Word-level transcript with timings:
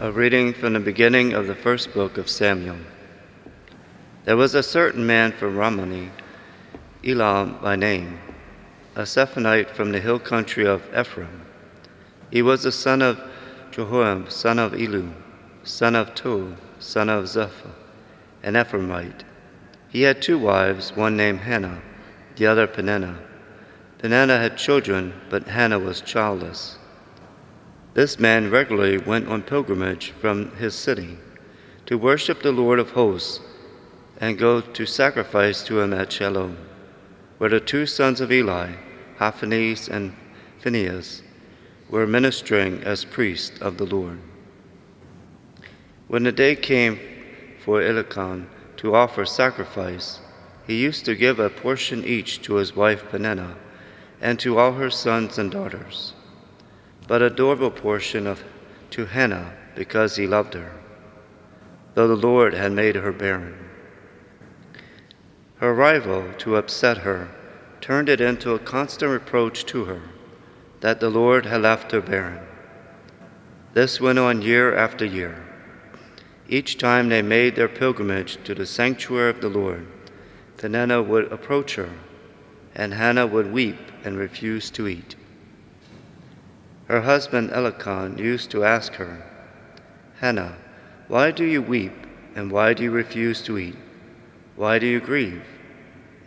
A 0.00 0.10
reading 0.10 0.52
from 0.52 0.72
the 0.72 0.80
beginning 0.80 1.34
of 1.34 1.46
the 1.46 1.54
first 1.54 1.94
book 1.94 2.18
of 2.18 2.28
Samuel. 2.28 2.78
There 4.24 4.36
was 4.36 4.56
a 4.56 4.62
certain 4.62 5.06
man 5.06 5.30
from 5.30 5.56
Romani, 5.56 6.10
Elam 7.06 7.58
by 7.62 7.76
name, 7.76 8.18
a 8.96 9.06
Zephonite 9.06 9.70
from 9.70 9.92
the 9.92 10.00
hill 10.00 10.18
country 10.18 10.66
of 10.66 10.82
Ephraim. 10.98 11.42
He 12.32 12.42
was 12.42 12.64
the 12.64 12.72
son 12.72 13.02
of 13.02 13.20
Jeroham, 13.70 14.28
son 14.32 14.58
of 14.58 14.74
Elihu, 14.74 15.12
son 15.62 15.94
of 15.94 16.12
Tohu, 16.16 16.56
son 16.80 17.08
of 17.08 17.28
Zeph, 17.28 17.64
an 18.42 18.54
Ephraimite. 18.54 19.22
He 19.88 20.02
had 20.02 20.20
two 20.20 20.38
wives, 20.38 20.96
one 20.96 21.16
named 21.16 21.38
Hannah, 21.38 21.80
the 22.34 22.46
other 22.46 22.66
Peninnah. 22.66 23.20
Peninnah 23.98 24.38
had 24.38 24.58
children, 24.58 25.14
but 25.30 25.46
Hannah 25.46 25.78
was 25.78 26.00
childless. 26.00 26.78
This 27.94 28.18
man 28.18 28.50
regularly 28.50 28.98
went 28.98 29.28
on 29.28 29.42
pilgrimage 29.42 30.10
from 30.10 30.50
his 30.56 30.74
city 30.74 31.16
to 31.86 31.96
worship 31.96 32.42
the 32.42 32.50
Lord 32.50 32.80
of 32.80 32.90
hosts 32.90 33.38
and 34.20 34.36
go 34.36 34.60
to 34.60 34.84
sacrifice 34.84 35.62
to 35.64 35.80
him 35.80 35.92
at 35.92 36.12
Shiloh, 36.12 36.56
where 37.38 37.50
the 37.50 37.60
two 37.60 37.86
sons 37.86 38.20
of 38.20 38.32
Eli, 38.32 38.72
Hophni 39.18 39.76
and 39.92 40.12
Phinehas, 40.58 41.22
were 41.88 42.04
ministering 42.04 42.82
as 42.82 43.04
priests 43.04 43.60
of 43.60 43.76
the 43.76 43.86
Lord. 43.86 44.18
When 46.08 46.24
the 46.24 46.32
day 46.32 46.56
came 46.56 46.98
for 47.64 47.80
Elkanah 47.80 48.46
to 48.78 48.96
offer 48.96 49.24
sacrifice, 49.24 50.18
he 50.66 50.82
used 50.82 51.04
to 51.04 51.14
give 51.14 51.38
a 51.38 51.48
portion 51.48 52.04
each 52.04 52.42
to 52.42 52.54
his 52.54 52.74
wife 52.74 53.08
Peninnah 53.08 53.56
and 54.20 54.40
to 54.40 54.58
all 54.58 54.72
her 54.72 54.90
sons 54.90 55.38
and 55.38 55.52
daughters 55.52 56.14
but 57.06 57.22
adorable 57.22 57.70
portion 57.70 58.26
of 58.26 58.42
to 58.90 59.06
Hannah 59.06 59.52
because 59.74 60.16
he 60.16 60.26
loved 60.26 60.54
her, 60.54 60.72
though 61.94 62.08
the 62.08 62.16
Lord 62.16 62.54
had 62.54 62.72
made 62.72 62.96
her 62.96 63.12
barren. 63.12 63.56
Her 65.56 65.74
rival, 65.74 66.32
to 66.38 66.56
upset 66.56 66.98
her, 66.98 67.28
turned 67.80 68.08
it 68.08 68.20
into 68.20 68.52
a 68.52 68.58
constant 68.58 69.10
reproach 69.10 69.64
to 69.66 69.84
her 69.84 70.00
that 70.80 71.00
the 71.00 71.10
Lord 71.10 71.46
had 71.46 71.62
left 71.62 71.92
her 71.92 72.00
barren. 72.00 72.40
This 73.72 74.00
went 74.00 74.18
on 74.18 74.42
year 74.42 74.74
after 74.74 75.04
year. 75.04 75.42
Each 76.48 76.78
time 76.78 77.08
they 77.08 77.22
made 77.22 77.56
their 77.56 77.68
pilgrimage 77.68 78.38
to 78.44 78.54
the 78.54 78.66
sanctuary 78.66 79.30
of 79.30 79.40
the 79.40 79.48
Lord, 79.48 79.86
Peninnah 80.58 81.02
would 81.02 81.32
approach 81.32 81.74
her, 81.74 81.90
and 82.74 82.94
Hannah 82.94 83.26
would 83.26 83.52
weep 83.52 83.78
and 84.04 84.16
refuse 84.16 84.70
to 84.70 84.86
eat. 84.86 85.16
Her 86.94 87.00
husband 87.00 87.50
Elkanah 87.50 88.22
used 88.22 88.52
to 88.52 88.62
ask 88.62 88.92
her, 88.92 89.20
Hannah, 90.20 90.54
why 91.08 91.32
do 91.32 91.44
you 91.44 91.60
weep 91.60 92.06
and 92.36 92.52
why 92.52 92.72
do 92.72 92.84
you 92.84 92.92
refuse 92.92 93.42
to 93.42 93.58
eat? 93.58 93.74
Why 94.54 94.78
do 94.78 94.86
you 94.86 95.00
grieve? 95.00 95.42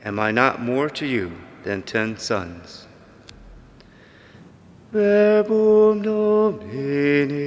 Am 0.03 0.19
I 0.19 0.31
not 0.31 0.61
more 0.61 0.89
to 0.89 1.05
you 1.05 1.31
than 1.63 1.83
ten 1.83 2.17
sons? 2.17 2.85
Verbum 4.91 6.01
Domini. 6.01 7.37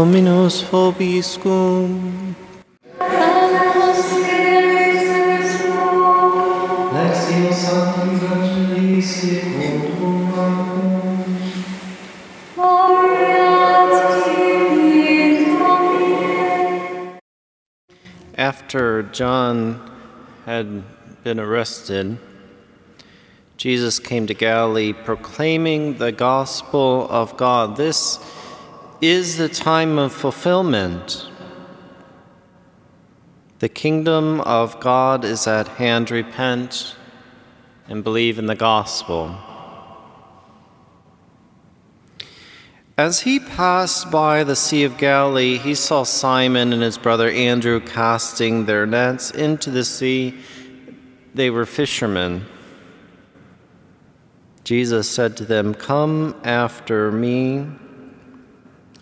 Dominus 0.00 0.62
vobiscum. 0.62 2.34
Lectio 6.94 7.52
Sancti 7.52 8.08
Evangelii 8.16 9.02
secundum 9.02 10.32
Marcum. 10.32 11.20
After 18.38 19.02
John 19.02 19.82
had 20.46 20.82
been 21.24 21.38
arrested, 21.38 22.16
Jesus 23.58 23.98
came 23.98 24.26
to 24.28 24.32
Galilee 24.32 24.94
proclaiming 24.94 25.98
the 25.98 26.10
gospel 26.10 27.06
of 27.10 27.36
God. 27.36 27.76
This 27.76 28.18
is 29.00 29.36
the 29.38 29.48
time 29.48 29.98
of 29.98 30.12
fulfillment. 30.12 31.26
The 33.60 33.68
kingdom 33.68 34.40
of 34.42 34.80
God 34.80 35.24
is 35.24 35.46
at 35.46 35.68
hand. 35.68 36.10
Repent 36.10 36.96
and 37.88 38.04
believe 38.04 38.38
in 38.38 38.46
the 38.46 38.54
gospel. 38.54 39.36
As 42.96 43.20
he 43.20 43.40
passed 43.40 44.10
by 44.10 44.44
the 44.44 44.54
Sea 44.54 44.84
of 44.84 44.98
Galilee, 44.98 45.56
he 45.56 45.74
saw 45.74 46.02
Simon 46.02 46.72
and 46.72 46.82
his 46.82 46.98
brother 46.98 47.30
Andrew 47.30 47.80
casting 47.80 48.66
their 48.66 48.84
nets 48.84 49.30
into 49.30 49.70
the 49.70 49.84
sea. 49.84 50.38
They 51.34 51.48
were 51.48 51.64
fishermen. 51.64 52.44
Jesus 54.64 55.08
said 55.08 55.36
to 55.38 55.46
them, 55.46 55.72
Come 55.72 56.38
after 56.44 57.10
me, 57.10 57.66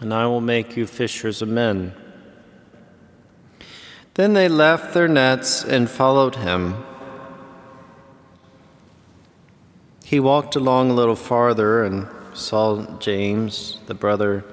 and 0.00 0.15
I 0.15 0.27
will 0.27 0.41
make 0.41 0.77
you 0.77 0.87
fishers 0.87 1.43
of 1.43 1.49
men. 1.49 1.95
Then 4.15 4.33
they 4.33 4.49
left 4.49 4.95
their 4.95 5.09
nets 5.09 5.65
and 5.65 5.89
followed 5.89 6.37
him. 6.37 6.85
He 10.05 10.19
walked 10.19 10.56
along 10.56 10.91
a 10.91 10.95
little 10.95 11.17
farther 11.17 11.85
and 11.85 12.09
saw 12.33 12.99
James, 12.99 13.79
the 13.87 13.95
brother, 13.95 14.45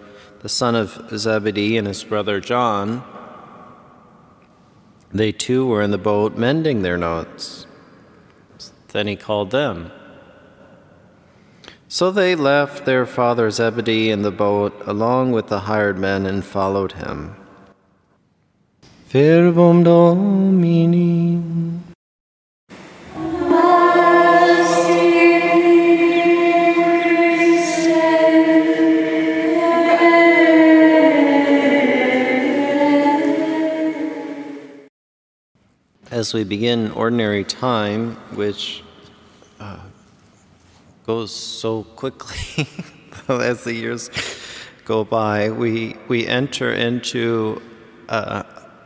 the 0.42 0.50
son 0.50 0.76
of 0.76 1.10
Zebedee, 1.18 1.78
and 1.78 1.88
his 1.88 2.04
brother 2.04 2.40
John. 2.40 3.04
They 5.12 5.32
too 5.32 5.66
were 5.66 5.82
in 5.82 5.92
the 5.92 5.98
boat 5.98 6.38
mending 6.38 6.82
their 6.82 6.98
nets. 6.98 7.66
Then 8.90 9.08
he 9.08 9.16
called 9.16 9.52
them. 9.52 9.92
So 11.96 12.12
they 12.12 12.36
left 12.36 12.84
their 12.84 13.06
father 13.06 13.50
Zebedee 13.50 14.12
in 14.12 14.22
the 14.22 14.30
boat 14.30 14.74
along 14.86 15.32
with 15.32 15.48
the 15.48 15.62
hired 15.62 15.98
men 15.98 16.26
and 16.26 16.44
followed 16.44 16.92
him. 16.92 17.38
Verbum 19.08 19.82
Domini. 19.86 21.42
As 36.12 36.34
we 36.34 36.44
begin 36.44 36.92
ordinary 36.92 37.46
time, 37.46 38.18
which 38.36 38.84
uh, 39.62 39.80
goes 41.06 41.34
so 41.34 41.84
quickly 41.84 42.68
as 43.30 43.64
the 43.64 43.74
years 43.74 44.10
go 44.86 45.04
by, 45.04 45.52
we, 45.52 45.96
we 46.08 46.26
enter 46.26 46.74
into 46.74 47.62
uh, 48.10 48.44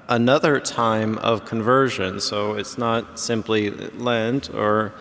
another 0.10 0.60
time 0.60 1.18
of 1.19 1.45
conversion. 1.45 2.19
So 2.19 2.54
it's 2.54 2.77
not 2.77 3.19
simply 3.19 3.69
Lent 3.69 4.54
or 4.54 4.94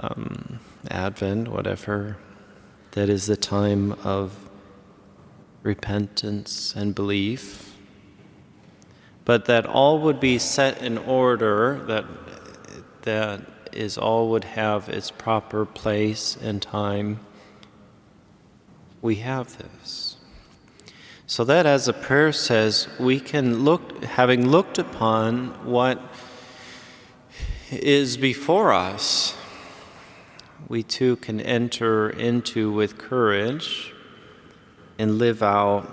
um, 0.00 0.58
Advent, 0.90 1.48
whatever. 1.48 2.16
That 2.92 3.08
is 3.08 3.26
the 3.26 3.36
time 3.36 3.92
of 4.04 4.48
repentance 5.62 6.74
and 6.76 6.94
belief. 6.94 7.76
But 9.24 9.46
that 9.46 9.66
all 9.66 10.00
would 10.00 10.20
be 10.20 10.38
set 10.38 10.82
in 10.82 10.98
order, 10.98 11.82
that, 11.86 12.04
that 13.02 13.40
is 13.74 13.98
all 13.98 14.30
would 14.30 14.44
have 14.44 14.88
its 14.88 15.10
proper 15.10 15.64
place 15.64 16.36
and 16.40 16.62
time. 16.62 17.20
We 19.02 19.16
have 19.16 19.58
this. 19.58 20.16
So 21.26 21.42
that, 21.44 21.66
as 21.66 21.86
the 21.86 21.92
prayer 21.92 22.32
says, 22.32 22.88
we 22.98 23.18
can 23.18 23.64
look, 23.64 24.04
having 24.04 24.48
looked 24.48 24.78
upon 24.78 25.48
what 25.64 26.00
is 27.70 28.16
before 28.16 28.72
us, 28.72 29.34
we 30.68 30.82
too 30.82 31.16
can 31.16 31.40
enter 31.40 32.10
into 32.10 32.72
with 32.72 32.98
courage 32.98 33.92
and 34.98 35.18
live 35.18 35.42
out 35.42 35.90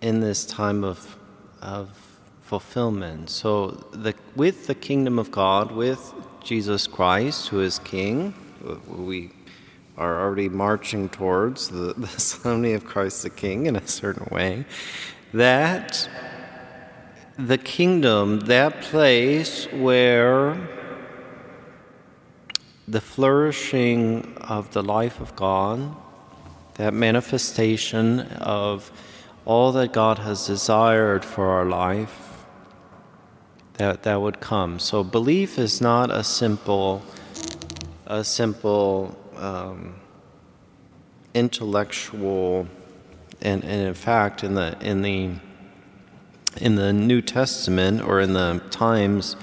in 0.00 0.20
this 0.20 0.44
time 0.46 0.84
of, 0.84 1.16
of 1.60 2.07
fulfillment. 2.48 3.28
So, 3.28 3.72
the, 3.92 4.14
with 4.34 4.68
the 4.68 4.74
kingdom 4.74 5.18
of 5.18 5.30
God, 5.30 5.70
with 5.70 6.14
Jesus 6.42 6.86
Christ, 6.86 7.48
who 7.48 7.60
is 7.60 7.78
King, 7.80 8.32
we 8.88 9.32
are 9.98 10.18
already 10.22 10.48
marching 10.48 11.10
towards 11.10 11.68
the, 11.68 11.92
the 11.96 12.06
solemnity 12.06 12.72
of 12.72 12.86
Christ 12.86 13.22
the 13.22 13.28
King 13.28 13.66
in 13.66 13.76
a 13.76 13.86
certain 13.86 14.34
way, 14.34 14.64
that 15.34 16.08
the 17.36 17.58
kingdom, 17.58 18.40
that 18.40 18.80
place 18.80 19.70
where 19.70 20.56
the 22.88 23.02
flourishing 23.02 24.34
of 24.38 24.72
the 24.72 24.82
life 24.82 25.20
of 25.20 25.36
God, 25.36 25.94
that 26.76 26.94
manifestation 26.94 28.20
of 28.20 28.90
all 29.44 29.70
that 29.72 29.92
God 29.92 30.18
has 30.20 30.46
desired 30.46 31.26
for 31.26 31.50
our 31.50 31.66
life, 31.66 32.27
that, 33.78 34.02
that 34.02 34.20
would 34.20 34.40
come. 34.40 34.78
So 34.78 35.02
belief 35.02 35.58
is 35.58 35.80
not 35.80 36.10
a 36.10 36.22
simple, 36.22 37.02
a 38.06 38.22
simple 38.22 39.16
um, 39.36 39.94
intellectual, 41.34 42.68
and, 43.40 43.62
and 43.64 43.88
in 43.88 43.94
fact, 43.94 44.44
in 44.44 44.54
the 44.54 44.76
in 44.80 45.02
the 45.02 45.30
in 46.60 46.74
the 46.74 46.92
New 46.92 47.22
Testament 47.22 48.02
or 48.02 48.20
in 48.20 48.32
the 48.32 48.60
times 48.70 49.36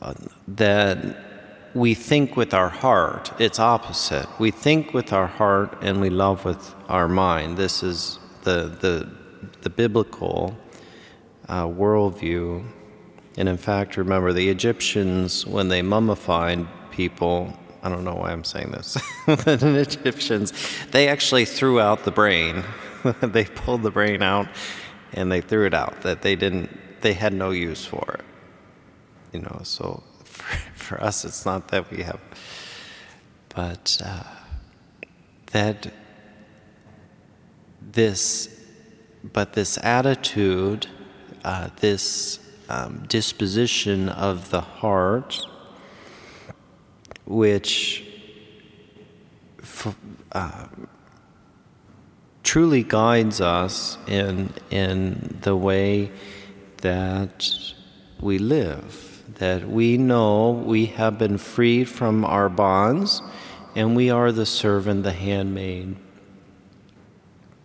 uh, 0.00 0.14
that 0.48 0.98
we 1.74 1.94
think 1.94 2.36
with 2.36 2.54
our 2.54 2.68
heart, 2.68 3.32
it's 3.38 3.58
opposite. 3.58 4.26
We 4.38 4.50
think 4.50 4.94
with 4.94 5.12
our 5.12 5.26
heart 5.26 5.78
and 5.82 6.00
we 6.00 6.10
love 6.10 6.44
with 6.44 6.74
our 6.88 7.08
mind. 7.08 7.58
This 7.58 7.82
is 7.82 8.18
the 8.42 8.74
the 8.80 9.08
the 9.60 9.70
biblical 9.70 10.56
uh, 11.48 11.66
worldview. 11.66 12.64
And 13.36 13.48
in 13.48 13.56
fact, 13.56 13.96
remember 13.96 14.32
the 14.32 14.48
Egyptians 14.48 15.46
when 15.46 15.68
they 15.68 15.82
mummified 15.82 16.66
people 16.90 17.56
I 17.82 17.88
don't 17.88 18.04
know 18.04 18.14
why 18.14 18.30
I'm 18.30 18.44
saying 18.44 18.70
this. 18.70 18.94
the 19.26 19.76
Egyptians, 19.80 20.52
they 20.92 21.08
actually 21.08 21.44
threw 21.44 21.80
out 21.80 22.04
the 22.04 22.12
brain. 22.12 22.62
they 23.20 23.44
pulled 23.44 23.82
the 23.82 23.90
brain 23.90 24.22
out 24.22 24.46
and 25.12 25.32
they 25.32 25.40
threw 25.40 25.66
it 25.66 25.74
out. 25.74 26.02
That 26.02 26.22
they 26.22 26.36
didn't, 26.36 26.70
they 27.00 27.12
had 27.12 27.34
no 27.34 27.50
use 27.50 27.84
for 27.84 28.18
it. 28.18 28.24
You 29.32 29.40
know, 29.40 29.60
so 29.64 30.02
for, 30.24 30.56
for 30.76 31.02
us, 31.02 31.24
it's 31.24 31.44
not 31.44 31.68
that 31.68 31.90
we 31.90 32.04
have, 32.04 32.20
but 33.48 34.00
uh, 34.04 34.22
that 35.50 35.92
this, 37.80 38.60
but 39.24 39.54
this 39.54 39.76
attitude, 39.82 40.86
uh, 41.44 41.70
this 41.80 42.38
um, 42.72 43.04
disposition 43.06 44.08
of 44.08 44.48
the 44.50 44.62
heart 44.62 45.46
which 47.26 48.02
uh, 50.32 50.66
truly 52.42 52.82
guides 52.82 53.42
us 53.42 53.98
in, 54.06 54.54
in 54.70 55.38
the 55.42 55.54
way 55.54 56.10
that 56.78 57.52
we 58.20 58.38
live, 58.38 59.22
that 59.34 59.68
we 59.68 59.98
know 59.98 60.50
we 60.50 60.86
have 60.86 61.18
been 61.18 61.36
freed 61.36 61.90
from 61.90 62.24
our 62.24 62.48
bonds 62.48 63.20
and 63.76 63.94
we 63.94 64.08
are 64.08 64.32
the 64.32 64.46
servant, 64.46 65.02
the 65.02 65.12
handmaid 65.12 65.94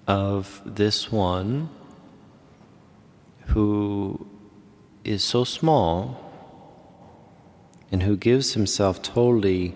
of 0.05 0.61
this 0.65 1.09
one 1.09 1.69
who 3.47 4.27
is 5.07 5.23
so 5.23 5.43
small 5.43 6.23
and 7.91 8.03
who 8.03 8.17
gives 8.17 8.53
himself 8.53 9.01
totally 9.01 9.73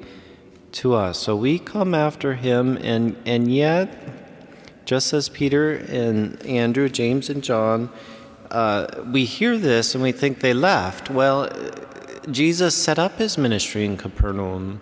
to 0.73 0.93
us. 0.93 1.19
So 1.19 1.35
we 1.35 1.59
come 1.59 1.93
after 1.93 2.35
him, 2.35 2.77
and, 2.77 3.15
and 3.25 3.53
yet, 3.53 4.85
just 4.85 5.13
as 5.13 5.29
Peter 5.29 5.73
and 5.73 6.41
Andrew, 6.45 6.89
James 6.89 7.29
and 7.29 7.43
John, 7.43 7.89
uh, 8.49 8.87
we 9.11 9.25
hear 9.25 9.57
this 9.57 9.95
and 9.95 10.03
we 10.03 10.11
think 10.11 10.41
they 10.41 10.53
left. 10.53 11.09
Well, 11.09 11.49
Jesus 12.29 12.75
set 12.75 12.99
up 12.99 13.17
his 13.17 13.37
ministry 13.37 13.85
in 13.85 13.97
Capernaum. 13.97 14.81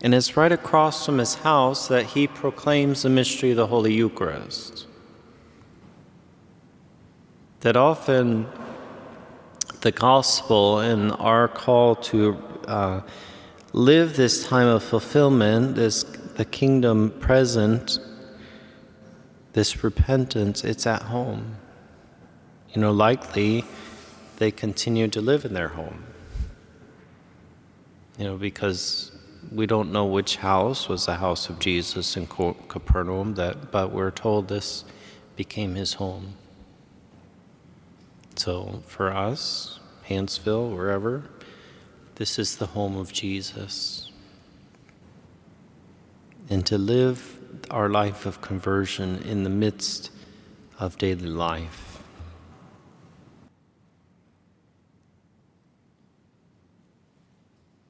And 0.00 0.14
it's 0.14 0.36
right 0.36 0.52
across 0.52 1.04
from 1.04 1.18
his 1.18 1.36
house 1.36 1.88
that 1.88 2.06
he 2.06 2.28
proclaims 2.28 3.02
the 3.02 3.08
mystery 3.08 3.50
of 3.50 3.56
the 3.56 3.66
Holy 3.66 3.94
Eucharist. 3.94 4.86
That 7.60 7.76
often 7.76 8.46
the 9.80 9.92
gospel 9.92 10.78
and 10.78 11.12
our 11.12 11.48
call 11.48 11.96
to 11.96 12.38
uh, 12.66 13.00
live 13.72 14.16
this 14.16 14.46
time 14.46 14.68
of 14.68 14.82
fulfillment, 14.82 15.74
this 15.74 16.04
the 16.38 16.44
kingdom 16.44 17.10
present, 17.18 17.98
this 19.54 19.82
repentance, 19.82 20.62
it's 20.62 20.86
at 20.86 21.02
home. 21.02 21.56
You 22.72 22.80
know, 22.80 22.92
likely 22.92 23.64
they 24.36 24.52
continue 24.52 25.08
to 25.08 25.20
live 25.20 25.44
in 25.44 25.52
their 25.52 25.68
home. 25.68 26.04
You 28.18 28.24
know, 28.24 28.36
because 28.36 29.10
we 29.50 29.66
don't 29.66 29.90
know 29.90 30.04
which 30.06 30.36
house 30.36 30.88
was 30.88 31.06
the 31.06 31.16
house 31.16 31.48
of 31.48 31.58
Jesus 31.58 32.16
in 32.16 32.26
Capernaum, 32.26 33.34
that, 33.34 33.72
but 33.72 33.90
we're 33.90 34.12
told 34.12 34.46
this 34.48 34.84
became 35.34 35.74
his 35.74 35.94
home. 35.94 36.34
So 38.38 38.82
for 38.86 39.12
us, 39.12 39.80
Hanceville, 40.08 40.72
wherever, 40.74 41.24
this 42.14 42.38
is 42.38 42.56
the 42.56 42.66
home 42.66 42.96
of 42.96 43.12
Jesus. 43.12 44.12
And 46.48 46.64
to 46.66 46.78
live 46.78 47.40
our 47.68 47.88
life 47.88 48.26
of 48.26 48.40
conversion 48.40 49.22
in 49.22 49.42
the 49.42 49.50
midst 49.50 50.12
of 50.78 50.96
daily 50.98 51.26
life. 51.26 51.87